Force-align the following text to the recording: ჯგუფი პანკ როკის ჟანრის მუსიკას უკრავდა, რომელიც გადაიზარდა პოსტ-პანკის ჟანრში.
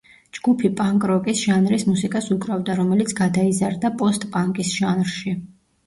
ჯგუფი 0.35 0.71
პანკ 0.79 1.05
როკის 1.11 1.43
ჟანრის 1.51 1.85
მუსიკას 1.91 2.31
უკრავდა, 2.39 2.81
რომელიც 2.83 3.17
გადაიზარდა 3.23 3.97
პოსტ-პანკის 4.05 4.77
ჟანრში. 4.83 5.41